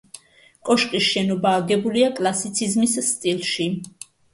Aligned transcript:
კოშკის 0.69 1.11
შენობა 1.11 1.53
აგებულია 1.59 2.11
კლასიციზმის 2.19 3.01
სტილში. 3.15 3.73